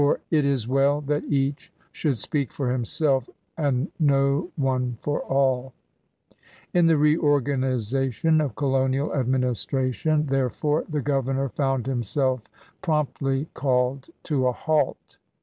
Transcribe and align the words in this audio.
it 0.31 0.43
is 0.45 0.67
well 0.67 0.99
that 0.99 1.23
each 1.25 1.71
should 1.91 2.17
speak 2.17 2.51
for 2.51 2.71
himself, 2.71 3.29
and 3.55 3.91
no 3.99 4.49
one 4.55 4.97
for 4.99 5.21
all/' 5.29 5.73
In 6.73 6.87
the 6.87 6.97
reorganization 6.97 8.41
of 8.41 8.55
colonial 8.55 9.13
administration, 9.13 10.25
there 10.25 10.49
fore, 10.49 10.85
the 10.89 11.03
governor 11.03 11.49
found 11.49 11.85
himself 11.85 12.49
promptly 12.81 13.47
called 13.53 14.09
to 14.23 14.47
a 14.47 14.51
halt. 14.51 15.17